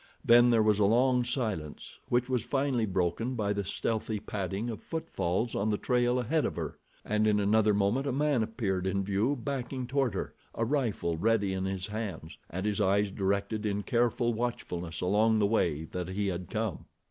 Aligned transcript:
Then 0.25 0.49
there 0.49 0.63
was 0.63 0.79
a 0.79 0.85
long 0.85 1.23
silence 1.23 1.99
which 2.09 2.27
was 2.27 2.43
finally 2.43 2.87
broken 2.87 3.35
by 3.35 3.53
the 3.53 3.63
stealthy 3.63 4.19
padding 4.19 4.67
of 4.71 4.81
footfalls 4.81 5.53
on 5.53 5.69
the 5.69 5.77
trail 5.77 6.17
ahead 6.17 6.43
of 6.43 6.55
her, 6.55 6.79
and 7.05 7.27
in 7.27 7.39
another 7.39 7.71
moment 7.71 8.07
a 8.07 8.11
man 8.11 8.41
appeared 8.41 8.87
in 8.87 9.03
view 9.03 9.35
backing 9.39 9.85
toward 9.85 10.15
her, 10.15 10.33
a 10.55 10.65
rifle 10.65 11.17
ready 11.17 11.53
in 11.53 11.65
his 11.65 11.85
hands, 11.85 12.39
and 12.49 12.65
his 12.65 12.81
eyes 12.81 13.11
directed 13.11 13.63
in 13.63 13.83
careful 13.83 14.33
watchfulness 14.33 15.01
along 15.01 15.37
the 15.37 15.45
way 15.45 15.83
that 15.85 16.07
he 16.07 16.29
had 16.29 16.49
come. 16.49 16.85